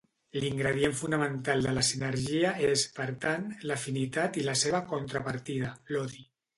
L'ingredient 0.43 0.95
fonamental 1.01 1.61
de 1.67 1.75
la 1.79 1.83
sinergia 1.91 2.55
és, 2.71 2.87
per 2.97 3.09
tant, 3.29 3.47
l'afinitat 3.73 4.43
i 4.45 4.51
la 4.53 4.61
seva 4.67 4.85
contrapartida, 4.93 5.75
l'odi. 5.95 6.31